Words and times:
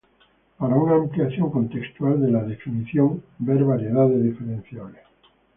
Para 0.57 0.73
una 0.77 0.95
ampliación 0.95 1.51
contextual 1.51 2.19
de 2.19 2.31
la 2.31 2.41
definición 2.41 3.21
vea 3.37 3.63
variedades 3.63 4.23
diferenciables. 4.23 5.03